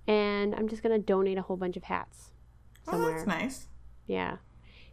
and 0.07 0.53
I'm 0.55 0.67
just 0.67 0.83
going 0.83 0.99
to 0.99 1.03
donate 1.03 1.37
a 1.37 1.41
whole 1.41 1.57
bunch 1.57 1.77
of 1.77 1.83
hats 1.83 2.31
somewhere. 2.83 3.09
Oh, 3.09 3.13
that's 3.13 3.27
nice. 3.27 3.67
Yeah. 4.07 4.37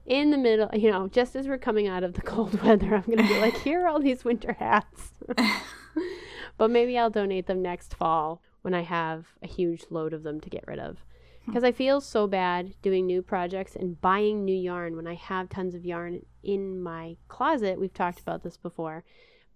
In 0.04 0.30
the 0.30 0.38
middle, 0.38 0.68
you 0.72 0.90
know, 0.90 1.08
just 1.08 1.36
as 1.36 1.46
we're 1.46 1.58
coming 1.58 1.86
out 1.86 2.02
of 2.02 2.14
the 2.14 2.22
cold 2.22 2.60
weather, 2.62 2.94
I'm 2.94 3.02
going 3.02 3.18
to 3.18 3.28
be 3.28 3.38
like, 3.40 3.58
here 3.58 3.84
are 3.84 3.88
all 3.88 4.00
these 4.00 4.24
winter 4.24 4.54
hats. 4.54 5.12
but 6.58 6.70
maybe 6.70 6.98
I'll 6.98 7.10
donate 7.10 7.46
them 7.46 7.62
next 7.62 7.94
fall 7.94 8.42
when 8.62 8.74
I 8.74 8.82
have 8.82 9.26
a 9.42 9.46
huge 9.46 9.84
load 9.90 10.12
of 10.12 10.22
them 10.22 10.40
to 10.40 10.50
get 10.50 10.64
rid 10.66 10.78
of. 10.78 11.04
Hmm. 11.44 11.52
Because 11.52 11.64
I 11.64 11.72
feel 11.72 12.00
so 12.00 12.26
bad 12.26 12.74
doing 12.82 13.06
new 13.06 13.22
projects 13.22 13.76
and 13.76 14.00
buying 14.00 14.44
new 14.44 14.56
yarn 14.56 14.96
when 14.96 15.06
I 15.06 15.14
have 15.14 15.48
tons 15.48 15.74
of 15.74 15.84
yarn 15.84 16.22
in 16.42 16.82
my 16.82 17.16
closet. 17.28 17.78
We've 17.78 17.94
talked 17.94 18.20
about 18.20 18.42
this 18.42 18.56
before. 18.56 19.04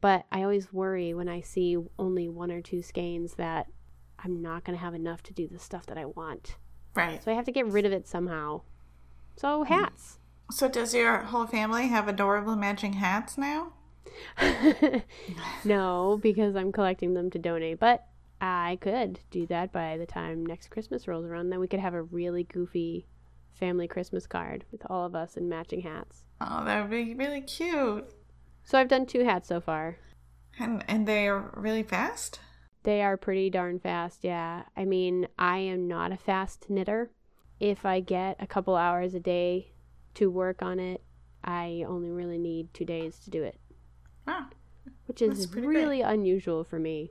But 0.01 0.27
I 0.31 0.43
always 0.43 0.73
worry 0.73 1.15
when 1.15 1.29
I 1.29 1.41
see 1.41 1.77
only 1.99 2.29
one 2.29 2.53
or 2.53 2.61
two 2.61 2.83
skeins 2.83 3.35
that 3.35 3.67
I'm 4.27 4.43
not 4.43 4.65
going 4.65 4.77
to 4.77 4.83
have 4.83 4.95
enough 4.95 5.23
to 5.23 5.33
do 5.33 5.47
the 5.47 5.61
stuff 5.61 5.87
that 5.87 5.97
I 5.97 6.05
want. 6.05 6.57
Right. 6.97 7.23
So 7.23 7.31
I 7.31 7.35
have 7.37 7.45
to 7.45 7.53
get 7.53 7.69
rid 7.69 7.87
of 7.87 7.93
it 7.93 8.09
somehow. 8.09 8.63
So 9.37 9.63
mm-hmm. 9.63 9.73
hats. 9.73 10.19
So 10.51 10.69
does 10.69 10.93
your 10.93 11.19
whole 11.19 11.47
family 11.47 11.87
have 11.87 12.09
adorable 12.09 12.57
matching 12.57 12.95
hats 12.95 13.39
now? 13.39 13.73
no, 15.65 16.19
because 16.21 16.57
I'm 16.57 16.73
collecting 16.73 17.15
them 17.15 17.31
to 17.31 17.39
donate. 17.39 17.79
But 17.79 18.05
I 18.41 18.79
could 18.81 19.21
do 19.31 19.47
that 19.47 19.73
by 19.73 19.97
the 19.97 20.07
time 20.07 20.45
next 20.45 20.71
Christmas 20.71 21.07
rolls 21.07 21.25
around. 21.25 21.51
Then 21.51 21.61
we 21.61 21.69
could 21.69 21.81
have 21.81 21.95
a 21.95 22.03
really 22.03 22.43
goofy 22.43 23.07
family 23.53 23.87
Christmas 23.87 24.27
card 24.27 24.65
with 24.73 24.83
all 24.91 25.07
of 25.07 25.15
us 25.15 25.37
in 25.37 25.49
matching 25.49 25.83
hats. 25.83 26.25
Oh, 26.41 26.65
that 26.65 26.83
would 26.83 26.91
be 26.91 27.15
really 27.15 27.43
cute. 27.43 28.11
So 28.65 28.77
I've 28.77 28.89
done 28.89 29.07
two 29.07 29.25
hats 29.25 29.47
so 29.47 29.61
far. 29.61 29.99
And 30.59 30.85
and 30.89 31.07
they're 31.07 31.49
really 31.55 31.85
fast. 31.85 32.41
They 32.87 33.03
are 33.03 33.17
pretty 33.17 33.51
darn 33.51 33.81
fast, 33.81 34.23
yeah. 34.23 34.63
I 34.77 34.85
mean, 34.85 35.27
I 35.37 35.59
am 35.59 35.89
not 35.89 36.13
a 36.13 36.17
fast 36.17 36.71
knitter. 36.71 37.11
If 37.59 37.85
I 37.85 37.99
get 37.99 38.37
a 38.39 38.47
couple 38.47 38.77
hours 38.77 39.13
a 39.13 39.19
day 39.19 39.73
to 40.15 40.31
work 40.31 40.63
on 40.63 40.79
it, 40.79 41.03
I 41.43 41.85
only 41.89 42.13
really 42.13 42.39
need 42.39 42.73
two 42.73 42.85
days 42.85 43.19
to 43.25 43.31
do 43.31 43.43
it. 43.43 43.59
Wow. 44.25 44.47
which 45.07 45.21
is 45.21 45.47
pretty 45.47 45.67
great. 45.67 45.77
really 45.77 46.01
unusual 46.01 46.63
for 46.63 46.79
me. 46.79 47.11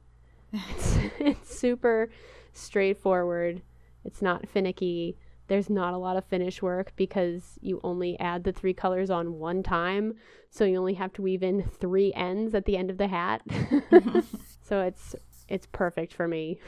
It's, 0.53 0.97
it's 1.19 1.59
super 1.59 2.09
straightforward. 2.53 3.61
It's 4.05 4.21
not 4.21 4.47
finicky. 4.47 5.17
There's 5.47 5.69
not 5.69 5.93
a 5.93 5.97
lot 5.97 6.15
of 6.15 6.23
finish 6.23 6.61
work 6.61 6.93
because 6.95 7.59
you 7.59 7.81
only 7.83 8.17
add 8.17 8.45
the 8.45 8.53
three 8.53 8.73
colors 8.73 9.09
on 9.09 9.39
one 9.39 9.61
time. 9.61 10.13
So 10.49 10.63
you 10.63 10.77
only 10.77 10.93
have 10.93 11.11
to 11.13 11.21
weave 11.21 11.43
in 11.43 11.63
three 11.63 12.13
ends 12.13 12.55
at 12.55 12.63
the 12.63 12.77
end 12.77 12.89
of 12.89 12.97
the 12.97 13.09
hat. 13.09 13.41
Mm-hmm. 13.91 14.19
so 14.61 14.81
it's 14.81 15.15
it's 15.47 15.67
perfect 15.71 16.13
for 16.13 16.27
me. 16.27 16.59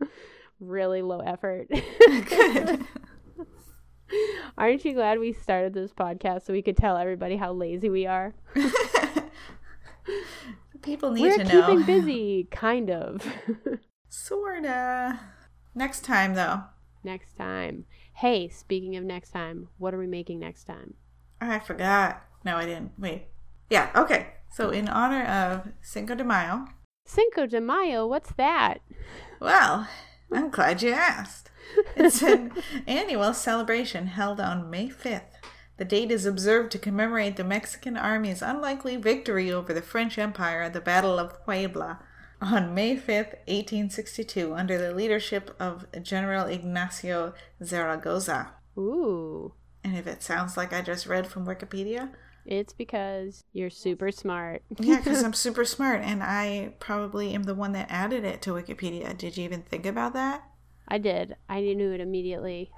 really 0.60 1.02
low 1.02 1.20
effort. 1.20 1.68
Aren't 4.58 4.84
you 4.84 4.94
glad 4.94 5.18
we 5.18 5.32
started 5.32 5.74
this 5.74 5.92
podcast 5.92 6.46
so 6.46 6.52
we 6.52 6.62
could 6.62 6.76
tell 6.76 6.96
everybody 6.96 7.36
how 7.36 7.52
lazy 7.52 7.90
we 7.90 8.06
are? 8.06 8.34
People 10.82 11.10
need 11.12 11.36
to 11.36 11.44
know. 11.44 11.60
We're 11.60 11.66
keeping 11.66 11.82
busy, 11.84 12.48
kind 12.50 12.90
of. 12.90 13.26
Sorta. 14.08 15.20
Next 15.74 16.04
time 16.04 16.34
though. 16.34 16.62
next 17.04 17.36
time. 17.36 17.84
Hey, 18.14 18.48
speaking 18.48 18.96
of 18.96 19.04
next 19.04 19.30
time, 19.30 19.68
what 19.78 19.94
are 19.94 19.98
we 19.98 20.06
making 20.06 20.40
next 20.40 20.64
time? 20.64 20.94
I 21.40 21.58
forgot. 21.58 22.22
No, 22.44 22.56
I 22.56 22.66
didn't. 22.66 22.92
Wait. 22.98 23.26
Yeah, 23.70 23.90
okay. 23.94 24.28
So 24.50 24.70
in 24.70 24.88
honor 24.88 25.24
of 25.24 25.68
Cinco 25.82 26.14
de 26.14 26.24
Mayo, 26.24 26.66
Cinco 27.08 27.46
de 27.46 27.58
Mayo, 27.58 28.06
what's 28.06 28.32
that? 28.36 28.80
well, 29.40 29.88
I'm 30.30 30.50
glad 30.50 30.82
you 30.82 30.92
asked. 30.92 31.50
It's 31.96 32.20
an 32.22 32.52
annual 32.86 33.32
celebration 33.32 34.08
held 34.08 34.40
on 34.40 34.68
May 34.68 34.88
5th. 34.90 35.22
The 35.78 35.86
date 35.86 36.10
is 36.10 36.26
observed 36.26 36.70
to 36.72 36.78
commemorate 36.78 37.36
the 37.36 37.44
Mexican 37.44 37.96
army's 37.96 38.42
unlikely 38.42 38.96
victory 38.96 39.50
over 39.50 39.72
the 39.72 39.80
French 39.80 40.18
Empire 40.18 40.60
at 40.60 40.74
the 40.74 40.82
Battle 40.82 41.18
of 41.18 41.42
Puebla 41.44 42.00
on 42.42 42.74
May 42.74 42.94
5th, 42.94 43.38
1862, 43.48 44.52
under 44.54 44.76
the 44.76 44.92
leadership 44.94 45.56
of 45.58 45.86
General 46.02 46.44
Ignacio 46.44 47.32
Zaragoza. 47.64 48.50
Ooh, 48.76 49.54
And 49.82 49.96
if 49.96 50.06
it 50.06 50.22
sounds 50.22 50.58
like 50.58 50.74
I 50.74 50.82
just 50.82 51.06
read 51.06 51.26
from 51.26 51.46
Wikipedia, 51.46 52.10
it's 52.48 52.72
because 52.72 53.44
you're 53.52 53.68
super 53.70 54.10
smart. 54.10 54.62
yeah, 54.80 54.96
because 54.96 55.22
I'm 55.22 55.32
super 55.34 55.64
smart 55.66 56.00
and 56.02 56.22
I 56.22 56.72
probably 56.80 57.34
am 57.34 57.42
the 57.42 57.54
one 57.54 57.72
that 57.72 57.90
added 57.90 58.24
it 58.24 58.40
to 58.42 58.52
Wikipedia. 58.52 59.16
Did 59.16 59.36
you 59.36 59.44
even 59.44 59.62
think 59.62 59.84
about 59.84 60.14
that? 60.14 60.42
I 60.88 60.96
did. 60.96 61.36
I 61.48 61.60
knew 61.60 61.92
it 61.92 62.00
immediately. 62.00 62.72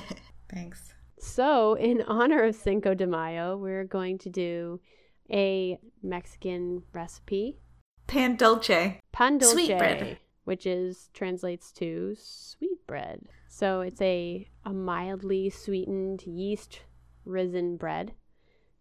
Thanks. 0.52 0.94
So, 1.18 1.74
in 1.74 2.02
honor 2.02 2.44
of 2.44 2.54
Cinco 2.54 2.94
de 2.94 3.06
Mayo, 3.06 3.56
we're 3.56 3.84
going 3.84 4.18
to 4.18 4.30
do 4.30 4.80
a 5.28 5.76
Mexican 6.02 6.82
recipe, 6.92 7.58
Pan 8.06 8.36
dulce. 8.36 8.68
pan 9.10 9.38
dulce, 9.38 9.52
Sweetbread. 9.54 10.18
which 10.44 10.66
is 10.66 11.10
translates 11.12 11.72
to 11.72 12.14
sweet 12.16 12.86
bread. 12.86 13.22
So 13.48 13.80
it's 13.80 14.00
a 14.00 14.46
a 14.64 14.72
mildly 14.72 15.50
sweetened 15.50 16.22
yeast 16.26 16.82
risen 17.24 17.76
bread 17.76 18.12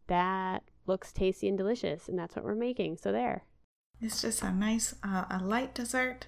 that 0.08 0.64
looks 0.88 1.12
tasty 1.12 1.48
and 1.48 1.58
delicious, 1.58 2.08
and 2.08 2.18
that's 2.18 2.36
what 2.36 2.46
we're 2.46 2.56
making. 2.56 2.98
So 2.98 3.12
there. 3.12 3.44
It's 4.02 4.22
just 4.22 4.44
a 4.44 4.52
nice, 4.52 4.94
uh, 5.04 5.26
a 5.30 5.40
light 5.40 5.74
dessert. 5.74 6.28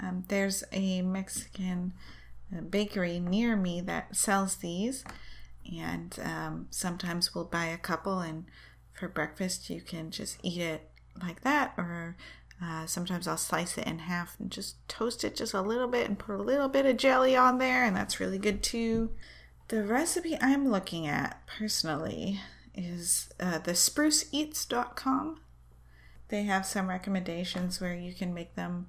Um, 0.00 0.24
there's 0.28 0.64
a 0.72 1.02
Mexican 1.02 1.92
uh, 2.54 2.60
bakery 2.62 3.18
near 3.18 3.56
me 3.56 3.80
that 3.82 4.16
sells 4.16 4.56
these, 4.56 5.04
and 5.70 6.16
um, 6.22 6.66
sometimes 6.70 7.34
we'll 7.34 7.44
buy 7.44 7.66
a 7.66 7.78
couple, 7.78 8.20
and 8.20 8.44
for 8.92 9.08
breakfast 9.08 9.68
you 9.68 9.80
can 9.80 10.10
just 10.10 10.38
eat 10.42 10.60
it 10.60 10.90
like 11.20 11.42
that, 11.42 11.74
or 11.76 12.16
uh, 12.62 12.86
sometimes 12.86 13.26
I'll 13.26 13.36
slice 13.36 13.76
it 13.76 13.86
in 13.86 13.98
half 13.98 14.38
and 14.38 14.50
just 14.50 14.76
toast 14.88 15.24
it 15.24 15.34
just 15.34 15.52
a 15.52 15.60
little 15.60 15.88
bit 15.88 16.08
and 16.08 16.18
put 16.18 16.36
a 16.36 16.42
little 16.42 16.68
bit 16.68 16.86
of 16.86 16.96
jelly 16.96 17.36
on 17.36 17.58
there, 17.58 17.84
and 17.84 17.96
that's 17.96 18.20
really 18.20 18.38
good 18.38 18.62
too. 18.62 19.10
The 19.68 19.82
recipe 19.82 20.38
I'm 20.40 20.70
looking 20.70 21.06
at 21.06 21.42
personally 21.46 22.40
is 22.74 23.30
uh, 23.40 23.58
the 23.58 23.72
spruceeats.com. 23.72 25.40
They 26.28 26.44
have 26.44 26.64
some 26.64 26.88
recommendations 26.88 27.80
where 27.80 27.94
you 27.94 28.14
can 28.14 28.32
make 28.32 28.54
them 28.54 28.86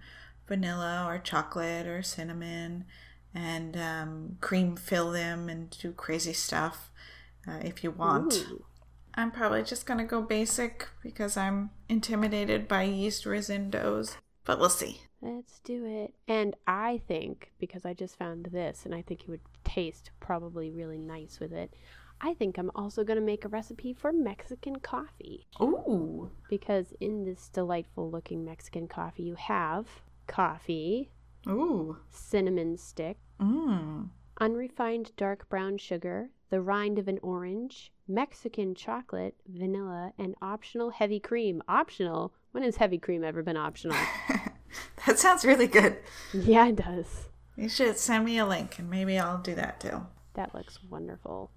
vanilla 0.48 1.06
or 1.08 1.20
chocolate 1.20 1.88
or 1.88 2.02
cinnamon 2.02 2.86
and 3.34 3.75
um, 3.75 4.38
cream 4.40 4.75
fill 4.75 5.12
them 5.12 5.50
and 5.50 5.70
do 5.82 5.92
crazy 5.92 6.34
stuff 6.34 6.92
uh, 7.48 7.60
if 7.62 7.84
you 7.84 7.92
want. 7.92 8.46
Ooh. 8.50 8.66
I'm 9.16 9.32
probably 9.32 9.63
just 9.63 9.86
gonna 9.86 10.06
go 10.06 10.22
basic 10.22 10.88
because 11.04 11.38
I'm 11.38 11.70
intimidated 11.88 12.68
by 12.68 12.84
yeast 12.84 13.25
risen 13.25 13.70
doughs. 13.70 14.18
But 14.46 14.60
we'll 14.60 14.70
see. 14.70 15.02
Let's 15.22 15.60
do 15.60 15.86
it. 15.86 16.13
And 16.28 16.56
I 16.68 17.02
think, 17.08 17.52
because 17.60 17.86
I 17.86 17.94
just 17.94 18.18
found 18.18 18.48
this 18.52 18.86
and 18.86 18.94
I 18.94 19.02
think 19.02 19.22
it 19.22 19.30
would 19.30 19.42
taste 19.63 20.12
probably 20.20 20.70
really 20.70 20.98
nice 20.98 21.40
with 21.40 21.54
it, 21.54 21.74
I 22.22 22.34
think 22.34 22.58
I'm 22.58 22.72
also 22.75 23.03
going 23.03 23.20
to 23.20 23.25
make 23.25 23.43
a 23.43 23.50
recipe 23.50 23.93
for 23.93 24.12
Mexican 24.13 24.77
coffee. 24.79 25.48
Ooh. 25.62 26.32
Because 26.50 26.93
in 27.01 27.25
this 27.25 27.50
delightful 27.50 28.10
looking 28.10 28.46
Mexican 28.46 28.88
coffee, 28.88 29.24
you 29.24 29.36
have 29.36 29.88
coffee, 30.27 31.10
Ooh. 31.48 31.98
cinnamon 32.10 32.77
stick, 32.77 33.17
Mmm. 33.41 34.08
unrefined 34.39 35.12
dark 35.17 35.50
brown 35.50 35.77
sugar, 35.77 36.29
the 36.50 36.62
rind 36.62 36.98
of 36.98 37.08
an 37.10 37.20
orange, 37.22 37.91
Mexican 38.08 38.74
chocolate, 38.75 39.36
vanilla, 39.48 40.13
and 40.17 40.36
optional 40.41 40.91
heavy 40.91 41.20
cream. 41.20 41.62
Optional? 41.67 42.34
When 42.51 42.63
has 42.63 42.77
heavy 42.77 43.00
cream 43.00 43.24
ever 43.24 43.43
been 43.43 43.58
optional? 43.58 43.98
that 45.05 45.20
sounds 45.20 45.43
really 45.43 45.67
good. 45.67 45.98
yeah, 46.34 46.67
it 46.67 46.75
does. 46.77 47.27
You 47.58 47.67
should 47.70 47.98
send 47.98 48.25
me 48.25 48.38
a 48.38 48.46
link 48.46 48.79
and 48.79 48.89
maybe 48.89 49.17
I'll 49.20 49.39
do 49.41 49.55
that 49.55 49.79
too. 49.79 50.05
That 50.36 50.53
looks 50.55 50.79
wonderful. 50.89 51.51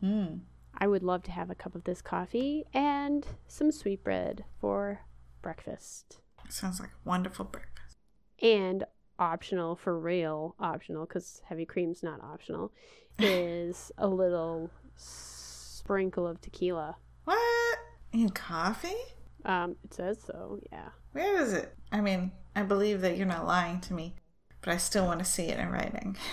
Hmm. 0.00 0.36
I 0.76 0.86
would 0.86 1.02
love 1.02 1.22
to 1.24 1.30
have 1.30 1.50
a 1.50 1.54
cup 1.54 1.74
of 1.74 1.84
this 1.84 2.02
coffee 2.02 2.64
and 2.74 3.26
some 3.46 3.70
sweetbread 3.70 4.44
for 4.60 5.00
breakfast. 5.42 6.18
Sounds 6.48 6.80
like 6.80 6.90
a 6.90 7.08
wonderful 7.08 7.44
breakfast. 7.44 7.96
And 8.42 8.84
optional 9.18 9.76
for 9.76 9.98
real, 9.98 10.56
optional 10.58 11.06
because 11.06 11.42
heavy 11.48 11.64
cream's 11.64 12.02
not 12.02 12.20
optional, 12.20 12.72
is 13.18 13.92
a 13.98 14.08
little 14.08 14.70
sprinkle 14.96 16.26
of 16.26 16.40
tequila. 16.40 16.96
What? 17.24 17.78
In 18.12 18.30
coffee? 18.30 18.96
Um, 19.44 19.76
it 19.84 19.94
says 19.94 20.18
so, 20.24 20.58
yeah. 20.72 20.88
Where 21.12 21.40
is 21.40 21.52
it? 21.52 21.74
I 21.92 22.00
mean, 22.00 22.32
I 22.56 22.62
believe 22.62 23.00
that 23.02 23.16
you're 23.16 23.26
not 23.26 23.46
lying 23.46 23.80
to 23.82 23.94
me, 23.94 24.14
but 24.60 24.72
I 24.72 24.78
still 24.78 25.04
want 25.04 25.20
to 25.20 25.24
see 25.24 25.44
it 25.44 25.58
in 25.58 25.68
writing. 25.68 26.16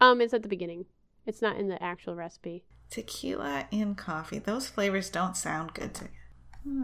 Um, 0.00 0.20
it's 0.20 0.34
at 0.34 0.42
the 0.42 0.48
beginning. 0.48 0.86
It's 1.26 1.40
not 1.40 1.58
in 1.58 1.68
the 1.68 1.80
actual 1.80 2.16
recipe. 2.16 2.64
Tequila 2.92 3.66
in 3.70 3.94
coffee. 3.94 4.38
Those 4.38 4.68
flavors 4.68 5.08
don't 5.08 5.34
sound 5.36 5.72
good 5.72 5.94
to 5.94 6.04
me. 6.04 6.10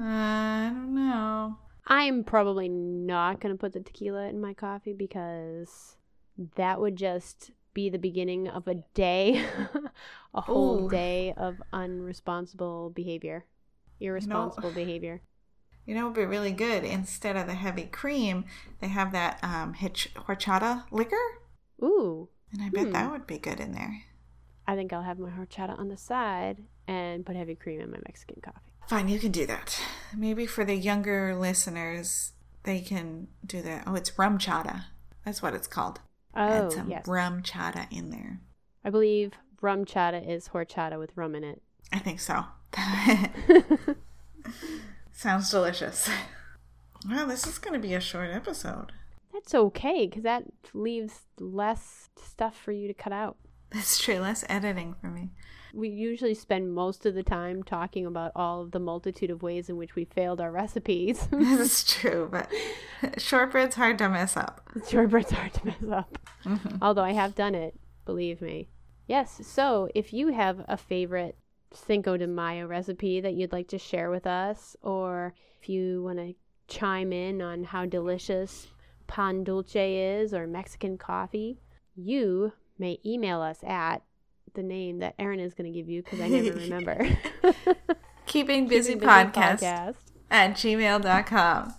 I 0.00 0.70
don't 0.72 0.94
know. 0.94 1.58
I'm 1.86 2.24
probably 2.24 2.66
not 2.68 3.40
going 3.40 3.54
to 3.54 3.58
put 3.58 3.74
the 3.74 3.80
tequila 3.80 4.24
in 4.28 4.40
my 4.40 4.54
coffee 4.54 4.94
because 4.94 5.96
that 6.56 6.80
would 6.80 6.96
just 6.96 7.50
be 7.74 7.90
the 7.90 7.98
beginning 7.98 8.48
of 8.48 8.66
a 8.68 8.76
day, 8.94 9.44
a 10.34 10.40
whole 10.40 10.86
Ooh. 10.86 10.90
day 10.90 11.34
of 11.36 11.62
unresponsible 11.72 12.94
behavior, 12.94 13.44
irresponsible 14.00 14.72
behavior. 14.72 15.20
You 15.84 15.94
know, 15.94 16.02
it 16.02 16.04
would 16.04 16.14
be 16.14 16.24
really 16.24 16.52
good. 16.52 16.84
Instead 16.84 17.36
of 17.36 17.46
the 17.46 17.54
heavy 17.54 17.84
cream, 17.84 18.46
they 18.80 18.88
have 18.88 19.12
that 19.12 19.38
um, 19.42 19.74
hitch- 19.74 20.12
horchata 20.14 20.84
liquor, 20.90 21.16
Ooh, 21.82 22.28
and 22.50 22.62
I 22.62 22.70
bet 22.70 22.86
Hmm. 22.86 22.92
that 22.92 23.10
would 23.10 23.26
be 23.26 23.38
good 23.38 23.60
in 23.60 23.72
there. 23.72 24.04
I 24.68 24.76
think 24.76 24.92
I'll 24.92 25.02
have 25.02 25.18
my 25.18 25.30
horchata 25.30 25.78
on 25.78 25.88
the 25.88 25.96
side 25.96 26.62
and 26.86 27.24
put 27.24 27.36
heavy 27.36 27.54
cream 27.54 27.80
in 27.80 27.90
my 27.90 27.96
Mexican 28.06 28.42
coffee. 28.42 28.70
Fine, 28.86 29.08
you 29.08 29.18
can 29.18 29.32
do 29.32 29.46
that. 29.46 29.80
Maybe 30.14 30.44
for 30.44 30.62
the 30.62 30.76
younger 30.76 31.34
listeners, 31.34 32.32
they 32.64 32.80
can 32.80 33.28
do 33.44 33.62
that. 33.62 33.84
Oh, 33.86 33.94
it's 33.94 34.10
RumChata. 34.10 34.84
That's 35.24 35.42
what 35.42 35.54
it's 35.54 35.66
called. 35.66 36.00
Oh, 36.36 36.66
Add 36.66 36.72
some 36.72 36.90
yes. 36.90 37.06
RumChata 37.06 37.90
in 37.90 38.10
there. 38.10 38.40
I 38.84 38.90
believe 38.90 39.32
rum 39.62 39.86
chata 39.86 40.26
is 40.26 40.48
horchata 40.48 40.98
with 40.98 41.16
rum 41.16 41.34
in 41.34 41.44
it. 41.44 41.62
I 41.90 41.98
think 41.98 42.20
so. 42.20 42.44
Sounds 45.12 45.50
delicious. 45.50 46.10
Wow, 47.08 47.24
this 47.24 47.46
is 47.46 47.58
going 47.58 47.72
to 47.72 47.86
be 47.86 47.94
a 47.94 48.00
short 48.00 48.30
episode. 48.30 48.92
That's 49.32 49.54
okay 49.54 50.06
because 50.06 50.24
that 50.24 50.44
leaves 50.74 51.22
less 51.38 52.10
stuff 52.22 52.54
for 52.56 52.72
you 52.72 52.86
to 52.86 52.94
cut 52.94 53.12
out. 53.14 53.36
That's 53.72 53.98
true. 53.98 54.18
Less 54.18 54.44
editing 54.48 54.94
for 55.00 55.08
me. 55.08 55.30
We 55.74 55.88
usually 55.90 56.34
spend 56.34 56.74
most 56.74 57.04
of 57.04 57.14
the 57.14 57.22
time 57.22 57.62
talking 57.62 58.06
about 58.06 58.32
all 58.34 58.62
of 58.62 58.70
the 58.70 58.78
multitude 58.78 59.30
of 59.30 59.42
ways 59.42 59.68
in 59.68 59.76
which 59.76 59.94
we 59.94 60.06
failed 60.06 60.40
our 60.40 60.50
recipes. 60.50 61.28
That's 61.30 61.84
true, 62.00 62.28
but 62.30 62.50
shortbread's 63.20 63.76
hard 63.76 63.98
to 63.98 64.08
mess 64.08 64.36
up. 64.36 64.62
Shortbread's 64.88 65.30
hard 65.30 65.52
to 65.54 65.66
mess 65.66 65.92
up. 65.92 66.18
Mm-hmm. 66.44 66.78
Although 66.80 67.04
I 67.04 67.12
have 67.12 67.34
done 67.34 67.54
it, 67.54 67.78
believe 68.06 68.40
me. 68.40 68.70
Yes, 69.06 69.40
so 69.46 69.88
if 69.94 70.12
you 70.12 70.28
have 70.28 70.64
a 70.68 70.76
favorite 70.76 71.36
Cinco 71.72 72.16
de 72.16 72.26
Mayo 72.26 72.66
recipe 72.66 73.20
that 73.20 73.34
you'd 73.34 73.52
like 73.52 73.68
to 73.68 73.78
share 73.78 74.10
with 74.10 74.26
us, 74.26 74.74
or 74.82 75.34
if 75.60 75.68
you 75.68 76.02
want 76.02 76.18
to 76.18 76.34
chime 76.66 77.12
in 77.12 77.42
on 77.42 77.64
how 77.64 77.84
delicious 77.84 78.68
pan 79.06 79.44
dulce 79.44 79.74
is 79.74 80.32
or 80.32 80.46
Mexican 80.46 80.96
coffee, 80.96 81.58
you 81.94 82.52
may 82.78 83.00
email 83.04 83.40
us 83.40 83.58
at 83.64 84.02
the 84.54 84.62
name 84.62 84.98
that 84.98 85.14
Erin 85.18 85.40
is 85.40 85.54
going 85.54 85.72
to 85.72 85.76
give 85.76 85.88
you 85.88 86.02
because 86.02 86.20
I 86.20 86.28
never 86.28 86.58
remember. 86.58 87.18
Keeping 88.26 88.68
Busy, 88.68 88.94
Busy 88.94 89.06
podcast, 89.06 89.94
at 90.30 90.52
gmail.com. 90.52 91.74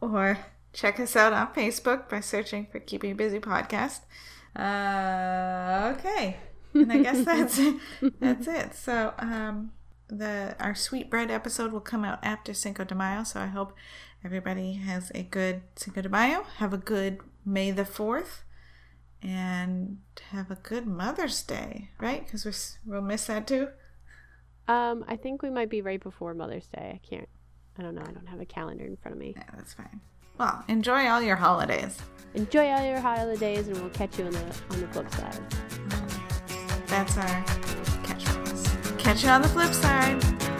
Or 0.00 0.38
check 0.72 0.98
us 1.00 1.16
out 1.16 1.32
on 1.32 1.48
Facebook 1.54 2.08
by 2.08 2.20
searching 2.20 2.66
for 2.70 2.80
Keeping 2.80 3.16
Busy 3.16 3.38
Podcast. 3.38 4.00
Uh, 4.56 5.94
okay. 5.96 6.36
And 6.74 6.92
I 6.92 6.98
guess 6.98 7.24
that's 7.24 7.60
that's 8.20 8.46
it. 8.46 8.74
So 8.74 9.14
um, 9.18 9.72
the 10.08 10.56
our 10.60 10.74
sweetbread 10.74 11.30
episode 11.30 11.72
will 11.72 11.80
come 11.80 12.04
out 12.04 12.18
after 12.22 12.52
Cinco 12.52 12.84
de 12.84 12.94
Mayo. 12.94 13.24
So 13.24 13.40
I 13.40 13.46
hope 13.46 13.74
everybody 14.24 14.74
has 14.74 15.10
a 15.14 15.22
good 15.22 15.62
Cinco 15.76 16.02
de 16.02 16.08
Mayo. 16.08 16.44
Have 16.58 16.72
a 16.72 16.78
good 16.78 17.20
May 17.44 17.70
the 17.70 17.84
Fourth, 17.84 18.43
and 19.24 19.98
have 20.30 20.50
a 20.50 20.56
good 20.56 20.86
Mother's 20.86 21.42
Day. 21.42 21.90
Right? 21.98 22.24
Because 22.24 22.44
we're, 22.44 22.94
we'll 22.94 23.02
miss 23.02 23.26
that 23.26 23.46
too. 23.46 23.68
Um, 24.68 25.04
I 25.08 25.16
think 25.16 25.42
we 25.42 25.50
might 25.50 25.70
be 25.70 25.82
right 25.82 26.02
before 26.02 26.34
Mother's 26.34 26.68
Day. 26.68 27.00
I 27.02 27.06
can't. 27.08 27.28
I 27.78 27.82
don't 27.82 27.94
know. 27.94 28.02
I 28.02 28.12
don't 28.12 28.28
have 28.28 28.40
a 28.40 28.46
calendar 28.46 28.84
in 28.84 28.96
front 28.96 29.14
of 29.14 29.18
me. 29.18 29.34
Yeah, 29.36 29.44
that's 29.56 29.74
fine. 29.74 30.00
Well, 30.38 30.64
enjoy 30.68 31.06
all 31.08 31.22
your 31.22 31.36
holidays. 31.36 31.98
Enjoy 32.34 32.68
all 32.68 32.84
your 32.84 33.00
holidays, 33.00 33.68
and 33.68 33.78
we'll 33.78 33.90
catch 33.90 34.18
you 34.18 34.26
on 34.26 34.32
the 34.32 34.56
on 34.70 34.80
the 34.80 34.88
flip 34.88 35.10
side. 35.10 35.40
That's 36.86 37.16
our 37.16 37.44
catchphrase. 38.04 38.98
Catch 38.98 39.24
you 39.24 39.30
on 39.30 39.42
the 39.42 39.48
flip 39.48 39.72
side. 39.72 40.53